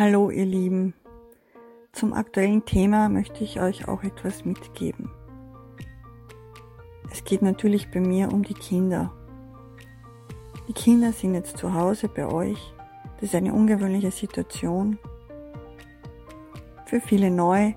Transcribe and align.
Hallo 0.00 0.30
ihr 0.30 0.46
Lieben. 0.46 0.94
Zum 1.92 2.14
aktuellen 2.14 2.64
Thema 2.64 3.10
möchte 3.10 3.44
ich 3.44 3.60
euch 3.60 3.86
auch 3.86 4.02
etwas 4.02 4.46
mitgeben. 4.46 5.10
Es 7.12 7.22
geht 7.22 7.42
natürlich 7.42 7.90
bei 7.90 8.00
mir 8.00 8.32
um 8.32 8.42
die 8.42 8.54
Kinder. 8.54 9.12
Die 10.68 10.72
Kinder 10.72 11.12
sind 11.12 11.34
jetzt 11.34 11.58
zu 11.58 11.74
Hause 11.74 12.08
bei 12.08 12.26
euch. 12.26 12.72
Das 13.16 13.24
ist 13.24 13.34
eine 13.34 13.52
ungewöhnliche 13.52 14.10
Situation. 14.10 14.98
Für 16.86 17.02
viele 17.02 17.30
neu. 17.30 17.74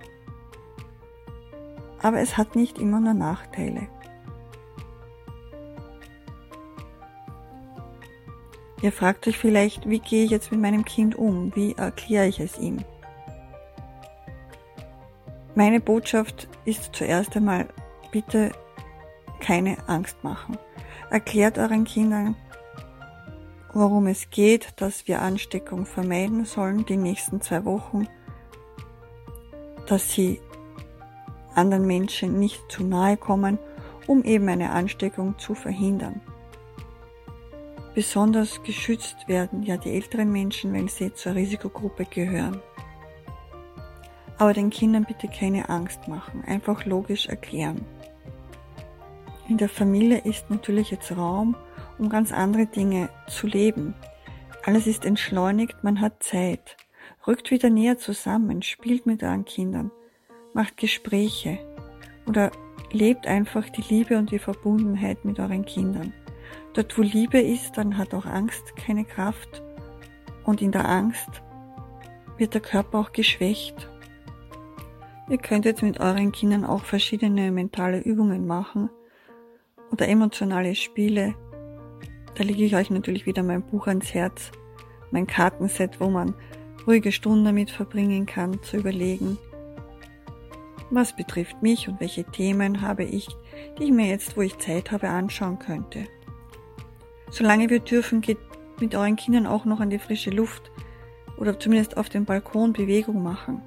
Aber 2.01 2.21
es 2.21 2.37
hat 2.37 2.55
nicht 2.55 2.79
immer 2.79 3.01
nur 3.01 3.15
Nachteile. 3.15 3.89
Ihr 8.83 8.91
fragt 8.91 9.29
euch 9.29 9.37
vielleicht, 9.37 9.87
wie 9.89 9.99
gehe 9.99 10.25
ich 10.25 10.31
jetzt 10.31 10.51
mit 10.51 10.59
meinem 10.59 10.83
Kind 10.83 11.15
um? 11.15 11.55
Wie 11.55 11.71
erkläre 11.71 12.27
ich 12.27 12.41
es 12.41 12.59
ihm? 12.59 12.83
Meine 15.55 15.79
Botschaft 15.79 16.49
ist 16.65 16.93
zuerst 16.93 17.37
einmal, 17.37 17.69
bitte 18.11 18.51
keine 19.39 19.77
Angst 19.87 20.21
machen. 20.25 20.57
Erklärt 21.09 21.57
euren 21.57 21.85
Kindern, 21.85 22.35
worum 23.71 24.07
es 24.07 24.29
geht, 24.31 24.73
dass 24.81 25.07
wir 25.07 25.21
Ansteckung 25.21 25.85
vermeiden 25.85 26.43
sollen 26.43 26.85
die 26.85 26.97
nächsten 26.97 27.39
zwei 27.39 27.63
Wochen, 27.63 28.09
dass 29.87 30.11
sie 30.11 30.41
anderen 31.55 31.87
Menschen 31.87 32.37
nicht 32.37 32.61
zu 32.67 32.83
nahe 32.83 33.15
kommen, 33.15 33.59
um 34.07 34.25
eben 34.25 34.49
eine 34.49 34.71
Ansteckung 34.71 35.39
zu 35.39 35.55
verhindern. 35.55 36.19
Besonders 37.93 38.63
geschützt 38.63 39.27
werden 39.27 39.61
ja 39.61 39.77
die 39.77 39.91
älteren 39.91 40.31
Menschen, 40.31 40.73
wenn 40.73 40.87
sie 40.87 41.13
zur 41.13 41.35
Risikogruppe 41.35 42.05
gehören. 42.05 42.59
Aber 44.39 44.53
den 44.53 44.71
Kindern 44.71 45.05
bitte 45.05 45.27
keine 45.27 45.69
Angst 45.69 46.07
machen, 46.07 46.43
einfach 46.43 46.85
logisch 46.85 47.27
erklären. 47.27 47.85
In 49.47 49.57
der 49.57 49.69
Familie 49.69 50.19
ist 50.19 50.49
natürlich 50.49 50.89
jetzt 50.89 51.15
Raum, 51.15 51.55
um 51.99 52.09
ganz 52.09 52.31
andere 52.31 52.65
Dinge 52.65 53.09
zu 53.27 53.45
leben. 53.45 53.93
Alles 54.65 54.87
ist 54.87 55.05
entschleunigt, 55.05 55.83
man 55.83 56.01
hat 56.01 56.23
Zeit. 56.23 56.77
Rückt 57.27 57.51
wieder 57.51 57.69
näher 57.69 57.99
zusammen, 57.99 58.63
spielt 58.63 59.05
mit 59.05 59.21
euren 59.21 59.45
Kindern, 59.45 59.91
macht 60.53 60.77
Gespräche 60.77 61.59
oder 62.25 62.51
lebt 62.91 63.27
einfach 63.27 63.69
die 63.69 63.83
Liebe 63.87 64.17
und 64.17 64.31
die 64.31 64.39
Verbundenheit 64.39 65.25
mit 65.25 65.39
euren 65.39 65.65
Kindern. 65.65 66.13
Dort, 66.73 66.97
wo 66.97 67.01
Liebe 67.03 67.39
ist, 67.39 67.77
dann 67.77 67.97
hat 67.97 68.13
auch 68.13 68.25
Angst 68.25 68.75
keine 68.75 69.05
Kraft. 69.05 69.61
Und 70.43 70.61
in 70.61 70.71
der 70.71 70.89
Angst 70.89 71.41
wird 72.37 72.53
der 72.53 72.61
Körper 72.61 72.99
auch 72.99 73.11
geschwächt. 73.11 73.89
Ihr 75.29 75.37
könnt 75.37 75.65
jetzt 75.65 75.83
mit 75.83 75.99
euren 75.99 76.31
Kindern 76.31 76.65
auch 76.65 76.83
verschiedene 76.83 77.51
mentale 77.51 77.99
Übungen 77.99 78.45
machen 78.45 78.89
oder 79.91 80.07
emotionale 80.07 80.75
Spiele. 80.75 81.35
Da 82.35 82.43
lege 82.43 82.63
ich 82.63 82.75
euch 82.75 82.89
natürlich 82.89 83.25
wieder 83.25 83.43
mein 83.43 83.61
Buch 83.61 83.87
ans 83.87 84.13
Herz, 84.13 84.51
mein 85.11 85.27
Kartenset, 85.27 86.01
wo 86.01 86.09
man 86.09 86.33
ruhige 86.87 87.11
Stunden 87.11 87.45
damit 87.45 87.69
verbringen 87.69 88.25
kann, 88.25 88.61
zu 88.63 88.77
überlegen, 88.77 89.37
was 90.89 91.15
betrifft 91.15 91.61
mich 91.61 91.87
und 91.87 91.99
welche 92.01 92.23
Themen 92.23 92.81
habe 92.81 93.03
ich, 93.03 93.27
die 93.77 93.85
ich 93.85 93.91
mir 93.91 94.07
jetzt, 94.07 94.35
wo 94.35 94.41
ich 94.41 94.57
Zeit 94.57 94.91
habe, 94.91 95.09
anschauen 95.09 95.59
könnte. 95.59 96.07
Solange 97.33 97.67
wir 97.71 97.79
dürfen, 97.79 98.21
geht 98.21 98.37
mit 98.79 98.93
euren 98.93 99.15
Kindern 99.15 99.47
auch 99.47 99.65
noch 99.65 99.79
an 99.79 99.89
die 99.89 99.97
frische 99.97 100.29
Luft 100.29 100.71
oder 101.35 101.59
zumindest 101.59 101.97
auf 101.97 102.07
dem 102.07 102.25
Balkon 102.25 102.73
Bewegung 102.73 103.23
machen. 103.23 103.59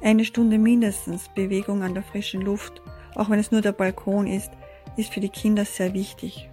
Eine 0.00 0.24
Stunde 0.24 0.58
mindestens 0.58 1.28
Bewegung 1.36 1.84
an 1.84 1.94
der 1.94 2.02
frischen 2.02 2.42
Luft, 2.42 2.82
auch 3.14 3.30
wenn 3.30 3.38
es 3.38 3.52
nur 3.52 3.60
der 3.60 3.70
Balkon 3.70 4.26
ist, 4.26 4.50
ist 4.96 5.14
für 5.14 5.20
die 5.20 5.28
Kinder 5.28 5.64
sehr 5.64 5.94
wichtig. 5.94 6.50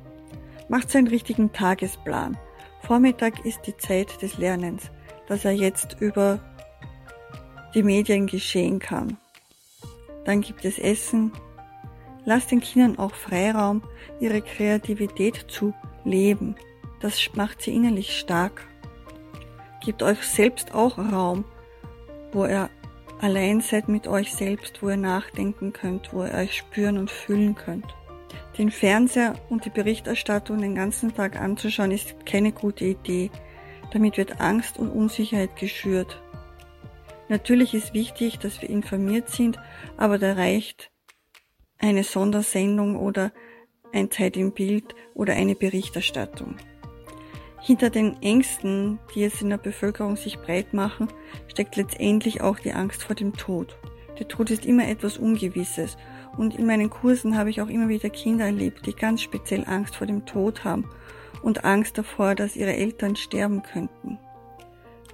Macht 0.67 0.91
seinen 0.91 1.07
richtigen 1.07 1.53
Tagesplan. 1.53 2.37
Vormittag 2.83 3.43
ist 3.43 3.61
die 3.65 3.75
Zeit 3.75 4.21
des 4.21 4.37
Lernens, 4.37 4.91
dass 5.27 5.43
er 5.43 5.53
jetzt 5.53 5.97
über 5.99 6.39
die 7.73 7.81
Medien 7.81 8.27
geschehen 8.27 8.77
kann. 8.77 9.17
Dann 10.23 10.41
gibt 10.41 10.65
es 10.65 10.77
Essen, 10.77 11.31
Lasst 12.29 12.51
den 12.51 12.59
Kindern 12.59 12.99
auch 12.99 13.15
Freiraum, 13.15 13.81
ihre 14.19 14.43
Kreativität 14.43 15.45
zu 15.47 15.73
leben. 16.05 16.55
Das 16.99 17.17
macht 17.33 17.63
sie 17.63 17.73
innerlich 17.73 18.19
stark. 18.19 18.67
Gebt 19.83 20.03
euch 20.03 20.21
selbst 20.21 20.75
auch 20.75 20.99
Raum, 20.99 21.43
wo 22.31 22.45
ihr 22.45 22.69
allein 23.19 23.61
seid 23.61 23.89
mit 23.89 24.07
euch 24.07 24.31
selbst, 24.31 24.83
wo 24.83 24.91
ihr 24.91 24.97
nachdenken 24.97 25.73
könnt, 25.73 26.13
wo 26.13 26.23
ihr 26.23 26.35
euch 26.35 26.55
spüren 26.55 26.99
und 26.99 27.09
fühlen 27.09 27.55
könnt. 27.55 27.87
Den 28.59 28.69
Fernseher 28.69 29.33
und 29.49 29.65
die 29.65 29.71
Berichterstattung 29.71 30.61
den 30.61 30.75
ganzen 30.75 31.15
Tag 31.15 31.35
anzuschauen 31.35 31.89
ist 31.89 32.27
keine 32.27 32.51
gute 32.51 32.85
Idee. 32.85 33.31
Damit 33.91 34.17
wird 34.17 34.39
Angst 34.39 34.77
und 34.77 34.91
Unsicherheit 34.91 35.55
geschürt. 35.55 36.21
Natürlich 37.27 37.73
ist 37.73 37.95
wichtig, 37.95 38.37
dass 38.37 38.61
wir 38.61 38.69
informiert 38.69 39.31
sind, 39.31 39.57
aber 39.97 40.19
da 40.19 40.33
reicht 40.33 40.91
eine 41.79 42.03
Sondersendung 42.03 42.97
oder 42.97 43.31
ein 43.91 44.11
Zeit 44.11 44.37
im 44.37 44.51
Bild 44.51 44.95
oder 45.15 45.33
eine 45.33 45.55
Berichterstattung. 45.55 46.57
Hinter 47.61 47.89
den 47.89 48.21
Ängsten, 48.21 48.99
die 49.13 49.21
jetzt 49.21 49.41
in 49.41 49.49
der 49.49 49.57
Bevölkerung 49.57 50.15
sich 50.15 50.39
breit 50.39 50.73
machen, 50.73 51.07
steckt 51.47 51.75
letztendlich 51.75 52.41
auch 52.41 52.59
die 52.59 52.73
Angst 52.73 53.03
vor 53.03 53.15
dem 53.15 53.33
Tod. 53.33 53.77
Der 54.17 54.27
Tod 54.27 54.49
ist 54.49 54.65
immer 54.65 54.87
etwas 54.87 55.17
Ungewisses 55.17 55.97
und 56.37 56.55
in 56.57 56.65
meinen 56.65 56.89
Kursen 56.89 57.37
habe 57.37 57.49
ich 57.49 57.61
auch 57.61 57.67
immer 57.67 57.89
wieder 57.89 58.09
Kinder 58.09 58.45
erlebt, 58.45 58.85
die 58.85 58.93
ganz 58.93 59.21
speziell 59.21 59.65
Angst 59.65 59.95
vor 59.95 60.07
dem 60.07 60.25
Tod 60.25 60.63
haben 60.63 60.89
und 61.41 61.65
Angst 61.65 61.97
davor, 61.97 62.35
dass 62.35 62.55
ihre 62.55 62.75
Eltern 62.75 63.15
sterben 63.15 63.63
könnten. 63.63 64.19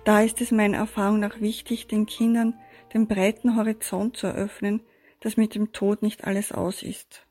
Da 0.04 0.22
ist 0.22 0.42
es 0.42 0.52
meiner 0.52 0.78
Erfahrung 0.78 1.20
nach 1.20 1.40
wichtig, 1.42 1.88
den 1.88 2.06
Kindern 2.06 2.56
den 2.94 3.08
breiten 3.08 3.56
Horizont 3.56 4.18
zu 4.18 4.28
eröffnen, 4.28 4.82
dass 5.26 5.38
mit 5.38 5.56
dem 5.56 5.72
Tod 5.72 6.04
nicht 6.04 6.26
alles 6.26 6.52
aus 6.52 6.84
ist. 6.84 7.26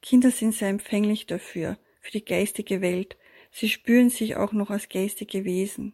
Kinder 0.00 0.32
sind 0.32 0.54
sehr 0.54 0.70
empfänglich 0.70 1.26
dafür, 1.26 1.78
für 2.00 2.10
die 2.10 2.24
geistige 2.24 2.80
Welt. 2.80 3.16
Sie 3.52 3.68
spüren 3.68 4.10
sich 4.10 4.34
auch 4.34 4.52
noch 4.52 4.70
als 4.70 4.88
geistige 4.88 5.44
Wesen. 5.44 5.92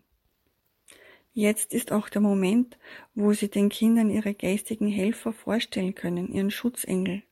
Jetzt 1.35 1.75
ist 1.75 1.93
auch 1.93 2.09
der 2.09 2.23
Moment, 2.23 2.79
wo 3.15 3.35
sie 3.35 3.51
den 3.51 3.69
Kindern 3.69 4.09
ihre 4.09 4.33
geistigen 4.33 4.89
Helfer 4.89 5.35
vorstellen 5.35 5.95
können, 5.95 6.33
ihren 6.33 6.51
Schutzengel 6.51 7.23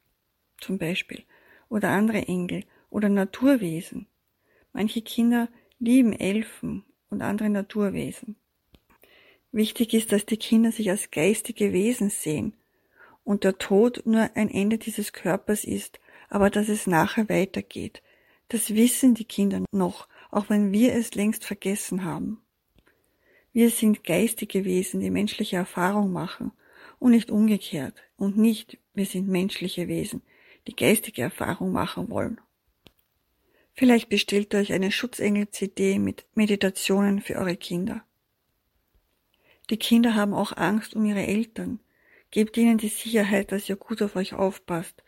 zum 0.61 0.77
Beispiel 0.77 1.25
oder 1.71 1.89
andere 1.89 2.29
Engel 2.29 2.65
oder 2.91 3.09
Naturwesen. 3.09 4.07
Manche 4.75 5.01
Kinder 5.01 5.49
lieben 5.79 6.13
Elfen 6.13 6.85
und 7.09 7.23
andere 7.23 7.49
Naturwesen. 7.49 8.37
Wichtig 9.53 9.95
ist, 9.95 10.13
dass 10.13 10.27
die 10.27 10.37
Kinder 10.37 10.71
sich 10.71 10.91
als 10.91 11.11
geistige 11.11 11.73
Wesen 11.73 12.11
sehen 12.11 12.53
und 13.27 13.43
der 13.43 13.59
Tod 13.59 14.03
nur 14.07 14.31
ein 14.35 14.49
Ende 14.49 14.79
dieses 14.79 15.13
Körpers 15.13 15.65
ist, 15.65 15.99
aber 16.29 16.49
dass 16.49 16.69
es 16.69 16.87
nachher 16.87 17.29
weitergeht. 17.29 18.01
Das 18.49 18.73
wissen 18.75 19.15
die 19.15 19.25
Kinder 19.25 19.65
noch, 19.73 20.07
auch 20.31 20.49
wenn 20.49 20.71
wir 20.71 20.95
es 20.95 21.15
längst 21.17 21.45
vergessen 21.45 22.05
haben. 22.05 22.41
Wir 23.53 23.71
sind 23.71 24.05
geistige 24.05 24.65
Wesen, 24.65 25.01
die 25.01 25.11
menschliche 25.11 25.57
Erfahrung 25.57 26.13
machen 26.13 26.53
und 27.01 27.11
nicht 27.11 27.33
umgekehrt 27.33 27.95
und 28.17 28.39
nicht 28.39 28.79
wir 28.95 29.07
sind 29.07 29.27
menschliche 29.27 29.89
Wesen, 29.89 30.23
die 30.69 30.77
geistige 30.77 31.23
Erfahrung 31.23 31.73
machen 31.73 32.09
wollen. 32.09 32.41
Vielleicht 33.75 34.09
bestellt 34.09 34.55
ihr 34.55 34.61
euch 34.61 34.73
eine 34.73 34.93
Schutzengel-CD 34.93 35.99
mit 35.99 36.27
Meditationen 36.35 37.21
für 37.21 37.35
eure 37.35 37.57
Kinder. 37.57 38.05
Die 39.69 39.79
Kinder 39.79 40.15
haben 40.15 40.33
auch 40.33 40.57
Angst 40.57 40.95
um 40.95 41.05
ihre 41.05 41.27
Eltern. 41.27 41.81
Gebt 42.31 42.57
ihnen 42.57 42.79
die 42.79 42.89
Sicherheit, 42.89 43.53
dass 43.53 43.69
ihr 43.69 43.77
gut 43.77 44.03
auf 44.03 44.17
euch 44.17 44.35
aufpasst, 44.35 45.03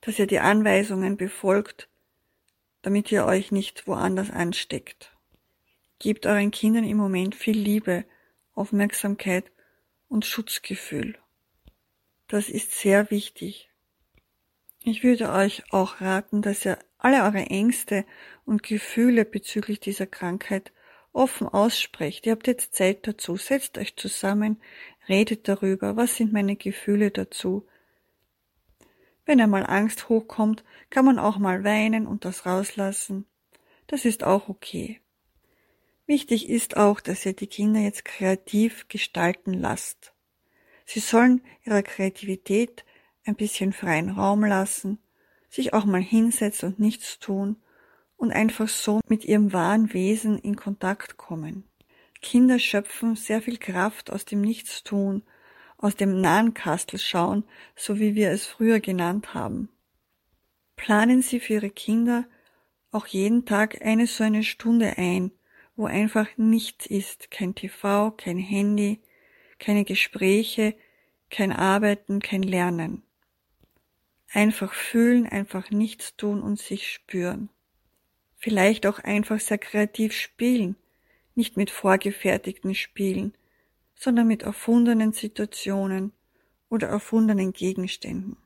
dass 0.00 0.18
ihr 0.18 0.26
die 0.26 0.40
Anweisungen 0.40 1.16
befolgt, 1.16 1.88
damit 2.82 3.10
ihr 3.12 3.24
euch 3.24 3.52
nicht 3.52 3.86
woanders 3.86 4.30
ansteckt. 4.30 5.16
Gebt 5.98 6.26
euren 6.26 6.50
Kindern 6.50 6.84
im 6.84 6.96
Moment 6.96 7.34
viel 7.34 7.56
Liebe, 7.56 8.04
Aufmerksamkeit 8.54 9.50
und 10.08 10.26
Schutzgefühl. 10.26 11.16
Das 12.28 12.48
ist 12.48 12.72
sehr 12.72 13.10
wichtig. 13.10 13.70
Ich 14.84 15.04
würde 15.04 15.30
euch 15.30 15.62
auch 15.70 16.00
raten, 16.00 16.42
dass 16.42 16.64
ihr 16.64 16.78
alle 16.98 17.22
eure 17.22 17.46
Ängste 17.46 18.04
und 18.44 18.62
Gefühle 18.62 19.24
bezüglich 19.24 19.78
dieser 19.78 20.06
Krankheit 20.06 20.72
offen 21.12 21.48
aussprecht. 21.48 22.26
Ihr 22.26 22.32
habt 22.32 22.46
jetzt 22.46 22.74
Zeit 22.74 23.06
dazu. 23.06 23.36
Setzt 23.36 23.78
euch 23.78 23.96
zusammen, 23.96 24.60
redet 25.08 25.48
darüber. 25.48 25.96
Was 25.96 26.16
sind 26.16 26.32
meine 26.32 26.56
Gefühle 26.56 27.10
dazu? 27.10 27.66
Wenn 29.24 29.40
einmal 29.40 29.66
Angst 29.66 30.08
hochkommt, 30.08 30.64
kann 30.90 31.04
man 31.04 31.18
auch 31.18 31.38
mal 31.38 31.64
weinen 31.64 32.06
und 32.06 32.24
das 32.24 32.46
rauslassen. 32.46 33.26
Das 33.86 34.04
ist 34.04 34.24
auch 34.24 34.48
okay. 34.48 35.00
Wichtig 36.06 36.48
ist 36.48 36.76
auch, 36.76 37.00
dass 37.00 37.24
ihr 37.24 37.32
die 37.32 37.46
Kinder 37.46 37.80
jetzt 37.80 38.04
kreativ 38.04 38.88
gestalten 38.88 39.52
lasst. 39.52 40.12
Sie 40.84 41.00
sollen 41.00 41.42
ihrer 41.64 41.82
Kreativität 41.82 42.84
ein 43.24 43.36
bisschen 43.36 43.72
freien 43.72 44.10
Raum 44.10 44.44
lassen, 44.44 44.98
sich 45.48 45.72
auch 45.72 45.84
mal 45.84 46.02
hinsetzen 46.02 46.70
und 46.70 46.80
nichts 46.80 47.18
tun 47.18 47.61
und 48.22 48.30
einfach 48.30 48.68
so 48.68 49.00
mit 49.08 49.24
ihrem 49.24 49.52
wahren 49.52 49.92
Wesen 49.94 50.38
in 50.38 50.54
Kontakt 50.54 51.16
kommen. 51.16 51.64
Kinder 52.20 52.60
schöpfen 52.60 53.16
sehr 53.16 53.42
viel 53.42 53.58
Kraft 53.58 54.12
aus 54.12 54.24
dem 54.24 54.42
Nichtstun, 54.42 55.24
aus 55.76 55.96
dem 55.96 56.20
Nahenkastel 56.20 57.00
schauen, 57.00 57.42
so 57.74 57.98
wie 57.98 58.14
wir 58.14 58.30
es 58.30 58.46
früher 58.46 58.78
genannt 58.78 59.34
haben. 59.34 59.70
Planen 60.76 61.20
Sie 61.20 61.40
für 61.40 61.54
Ihre 61.54 61.70
Kinder 61.70 62.24
auch 62.92 63.08
jeden 63.08 63.44
Tag 63.44 63.84
eine 63.84 64.06
so 64.06 64.22
eine 64.22 64.44
Stunde 64.44 64.98
ein, 64.98 65.32
wo 65.74 65.86
einfach 65.86 66.28
nichts 66.36 66.86
ist, 66.86 67.32
kein 67.32 67.56
TV, 67.56 68.12
kein 68.12 68.38
Handy, 68.38 69.00
keine 69.58 69.84
Gespräche, 69.84 70.76
kein 71.28 71.50
Arbeiten, 71.50 72.20
kein 72.20 72.44
Lernen. 72.44 73.02
Einfach 74.32 74.72
fühlen, 74.74 75.26
einfach 75.26 75.72
nichts 75.72 76.14
tun 76.14 76.40
und 76.40 76.60
sich 76.60 76.88
spüren. 76.88 77.48
Vielleicht 78.42 78.86
auch 78.86 78.98
einfach 78.98 79.38
sehr 79.38 79.58
kreativ 79.58 80.12
spielen, 80.12 80.74
nicht 81.36 81.56
mit 81.56 81.70
vorgefertigten 81.70 82.74
Spielen, 82.74 83.34
sondern 83.94 84.26
mit 84.26 84.42
erfundenen 84.42 85.12
Situationen 85.12 86.12
oder 86.68 86.88
erfundenen 86.88 87.52
Gegenständen. 87.52 88.36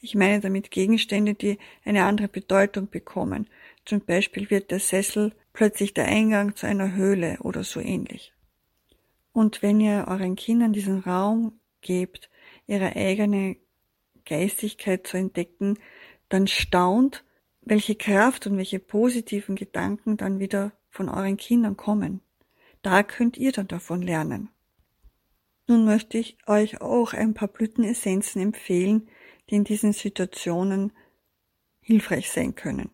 Ich 0.00 0.14
meine 0.14 0.40
damit 0.40 0.70
Gegenstände, 0.70 1.34
die 1.34 1.58
eine 1.84 2.04
andere 2.04 2.28
Bedeutung 2.28 2.88
bekommen. 2.88 3.50
Zum 3.84 4.00
Beispiel 4.00 4.48
wird 4.48 4.70
der 4.70 4.80
Sessel 4.80 5.32
plötzlich 5.52 5.92
der 5.92 6.06
Eingang 6.06 6.56
zu 6.56 6.66
einer 6.66 6.94
Höhle 6.94 7.36
oder 7.42 7.64
so 7.64 7.80
ähnlich. 7.80 8.32
Und 9.32 9.60
wenn 9.60 9.80
ihr 9.80 10.06
euren 10.08 10.34
Kindern 10.34 10.72
diesen 10.72 11.00
Raum 11.00 11.60
gebt, 11.82 12.30
ihre 12.66 12.96
eigene 12.96 13.56
Geistigkeit 14.24 15.06
zu 15.06 15.18
entdecken, 15.18 15.78
dann 16.30 16.46
staunt, 16.46 17.22
welche 17.68 17.94
Kraft 17.94 18.46
und 18.46 18.56
welche 18.56 18.78
positiven 18.78 19.54
Gedanken 19.54 20.16
dann 20.16 20.38
wieder 20.38 20.72
von 20.88 21.08
euren 21.08 21.36
Kindern 21.36 21.76
kommen. 21.76 22.20
Da 22.82 23.02
könnt 23.02 23.36
ihr 23.36 23.52
dann 23.52 23.68
davon 23.68 24.02
lernen. 24.02 24.48
Nun 25.66 25.84
möchte 25.84 26.16
ich 26.16 26.38
euch 26.46 26.80
auch 26.80 27.12
ein 27.12 27.34
paar 27.34 27.48
Blütenessenzen 27.48 28.40
empfehlen, 28.40 29.08
die 29.50 29.56
in 29.56 29.64
diesen 29.64 29.92
Situationen 29.92 30.92
hilfreich 31.80 32.30
sein 32.30 32.54
können. 32.54 32.90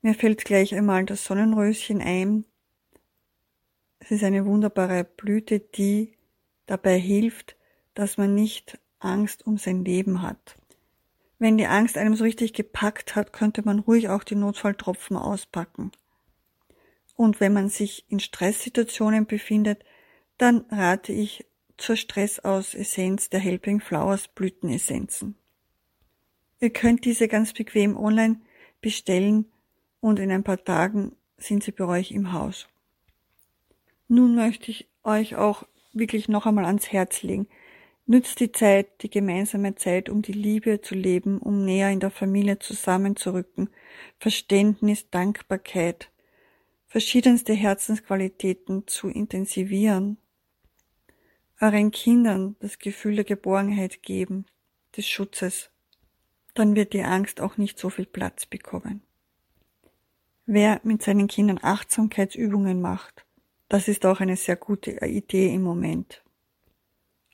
Mir 0.00 0.14
fällt 0.14 0.44
gleich 0.44 0.74
einmal 0.74 1.04
das 1.04 1.24
Sonnenröschen 1.24 2.00
ein. 2.00 2.44
Es 3.98 4.10
ist 4.10 4.24
eine 4.24 4.46
wunderbare 4.46 5.04
Blüte, 5.04 5.60
die 5.60 6.14
dabei 6.66 6.98
hilft, 6.98 7.56
dass 7.94 8.16
man 8.16 8.34
nicht 8.34 8.78
Angst 8.98 9.46
um 9.46 9.58
sein 9.58 9.84
Leben 9.84 10.22
hat. 10.22 10.56
Wenn 11.42 11.58
die 11.58 11.66
Angst 11.66 11.98
einem 11.98 12.14
so 12.14 12.22
richtig 12.22 12.52
gepackt 12.52 13.16
hat, 13.16 13.32
könnte 13.32 13.62
man 13.64 13.80
ruhig 13.80 14.08
auch 14.08 14.22
die 14.22 14.36
Notfalltropfen 14.36 15.16
auspacken. 15.16 15.90
Und 17.16 17.40
wenn 17.40 17.52
man 17.52 17.68
sich 17.68 18.04
in 18.08 18.20
Stresssituationen 18.20 19.26
befindet, 19.26 19.84
dann 20.38 20.64
rate 20.70 21.12
ich 21.12 21.44
zur 21.78 21.96
Stressaus-Essenz 21.96 23.28
der 23.28 23.40
Helping 23.40 23.80
Flowers 23.80 24.28
Blütenessenzen. 24.28 25.34
Ihr 26.60 26.70
könnt 26.70 27.04
diese 27.04 27.26
ganz 27.26 27.52
bequem 27.52 27.96
online 27.96 28.40
bestellen 28.80 29.50
und 29.98 30.20
in 30.20 30.30
ein 30.30 30.44
paar 30.44 30.62
Tagen 30.64 31.16
sind 31.38 31.64
sie 31.64 31.72
bei 31.72 31.86
euch 31.86 32.12
im 32.12 32.32
Haus. 32.32 32.68
Nun 34.06 34.36
möchte 34.36 34.70
ich 34.70 34.86
euch 35.02 35.34
auch 35.34 35.66
wirklich 35.92 36.28
noch 36.28 36.46
einmal 36.46 36.66
ans 36.66 36.92
Herz 36.92 37.24
legen. 37.24 37.48
Nützt 38.12 38.40
die 38.40 38.52
Zeit, 38.52 39.02
die 39.02 39.08
gemeinsame 39.08 39.74
Zeit, 39.74 40.10
um 40.10 40.20
die 40.20 40.34
Liebe 40.34 40.82
zu 40.82 40.94
leben, 40.94 41.38
um 41.38 41.64
näher 41.64 41.90
in 41.90 41.98
der 41.98 42.10
Familie 42.10 42.58
zusammenzurücken, 42.58 43.70
Verständnis, 44.18 45.08
Dankbarkeit, 45.08 46.10
verschiedenste 46.88 47.54
Herzensqualitäten 47.54 48.86
zu 48.86 49.08
intensivieren, 49.08 50.18
euren 51.58 51.90
Kindern 51.90 52.54
das 52.60 52.78
Gefühl 52.78 53.16
der 53.16 53.24
Geborgenheit 53.24 54.02
geben, 54.02 54.44
des 54.94 55.08
Schutzes, 55.08 55.70
dann 56.52 56.76
wird 56.76 56.92
die 56.92 57.04
Angst 57.04 57.40
auch 57.40 57.56
nicht 57.56 57.78
so 57.78 57.88
viel 57.88 58.04
Platz 58.04 58.44
bekommen. 58.44 59.00
Wer 60.44 60.82
mit 60.84 61.02
seinen 61.02 61.28
Kindern 61.28 61.60
Achtsamkeitsübungen 61.62 62.78
macht, 62.78 63.24
das 63.70 63.88
ist 63.88 64.04
auch 64.04 64.20
eine 64.20 64.36
sehr 64.36 64.56
gute 64.56 64.90
Idee 65.00 65.54
im 65.54 65.62
Moment. 65.62 66.22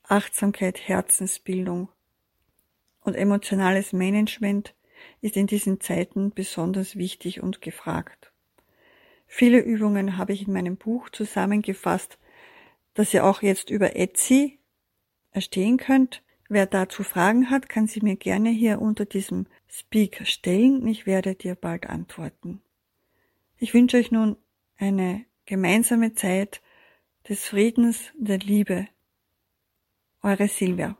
Achtsamkeit, 0.08 0.88
Herzensbildung 0.88 1.88
und 3.00 3.14
emotionales 3.14 3.92
Management 3.92 4.74
ist 5.20 5.36
in 5.36 5.46
diesen 5.46 5.80
Zeiten 5.80 6.30
besonders 6.30 6.96
wichtig 6.96 7.42
und 7.42 7.60
gefragt. 7.60 8.32
Viele 9.26 9.60
Übungen 9.60 10.16
habe 10.16 10.32
ich 10.32 10.46
in 10.46 10.54
meinem 10.54 10.78
Buch 10.78 11.10
zusammengefasst, 11.10 12.18
das 12.94 13.12
ihr 13.12 13.24
auch 13.24 13.42
jetzt 13.42 13.68
über 13.68 13.96
Etsy 13.96 14.58
erstehen 15.30 15.76
könnt. 15.76 16.22
Wer 16.48 16.64
dazu 16.64 17.02
Fragen 17.02 17.50
hat, 17.50 17.68
kann 17.68 17.86
sie 17.86 18.00
mir 18.00 18.16
gerne 18.16 18.48
hier 18.48 18.80
unter 18.80 19.04
diesem 19.04 19.46
Speak 19.68 20.26
stellen. 20.26 20.86
Ich 20.88 21.04
werde 21.04 21.34
dir 21.34 21.54
bald 21.54 21.86
antworten. 21.86 22.62
Ich 23.58 23.74
wünsche 23.74 23.98
euch 23.98 24.10
nun 24.10 24.36
eine 24.78 25.26
gemeinsame 25.44 26.14
Zeit 26.14 26.62
des 27.28 27.46
Friedens, 27.46 28.12
der 28.16 28.38
Liebe. 28.38 28.88
Eure 30.22 30.48
Silvia. 30.48 30.96